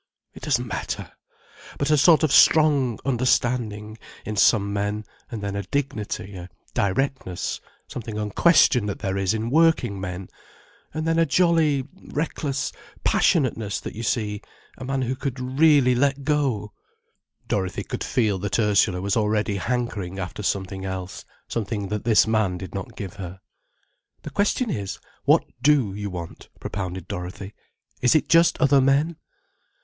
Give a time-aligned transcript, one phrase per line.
[0.33, 1.11] "It doesn't matter.
[1.77, 7.61] But a sort of strong understanding, in some men, and then a dignity, a directness,
[7.87, 10.27] something unquestioned that there is in working men,
[10.91, 12.71] and then a jolly, reckless
[13.03, 16.73] passionateness that you see—a man who could really let go——"
[17.47, 22.57] Dorothy could feel that Ursula was already hankering after something else, something that this man
[22.57, 23.39] did not give her.
[24.23, 27.53] "The question is, what do you want," propounded Dorothy.
[28.01, 29.17] "Is it just other men?"